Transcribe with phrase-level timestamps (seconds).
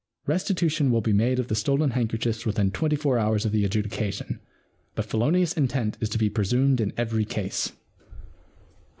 [0.25, 4.39] Restitution will be made of the stolen handkerchiefs within twenty four hours of the adjudication,
[4.95, 7.71] but felonious intent is to be presumed in every case.'